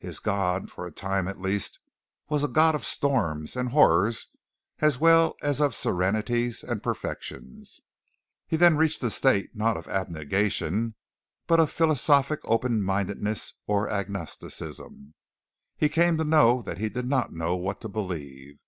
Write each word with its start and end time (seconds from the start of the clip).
His 0.00 0.18
God, 0.20 0.70
for 0.70 0.86
a 0.86 0.92
time 0.92 1.26
at 1.26 1.40
least, 1.40 1.78
was 2.28 2.44
a 2.44 2.48
God 2.48 2.74
of 2.74 2.84
storms 2.84 3.56
and 3.56 3.70
horrors 3.70 4.26
as 4.80 4.98
well 5.00 5.34
as 5.40 5.62
of 5.62 5.74
serenities 5.74 6.62
and 6.62 6.82
perfections. 6.82 7.80
He 8.46 8.58
then 8.58 8.76
reached 8.76 9.02
a 9.02 9.08
state 9.08 9.56
not 9.56 9.78
of 9.78 9.88
abnegation, 9.88 10.94
but 11.46 11.58
of 11.58 11.70
philosophic 11.70 12.40
open 12.44 12.82
mindedness 12.82 13.54
or 13.66 13.88
agnosticism. 13.88 15.14
He 15.78 15.88
came 15.88 16.18
to 16.18 16.24
know 16.24 16.60
that 16.60 16.76
he 16.76 16.90
did 16.90 17.06
not 17.08 17.32
know 17.32 17.56
what 17.56 17.80
to 17.80 17.88
believe. 17.88 18.58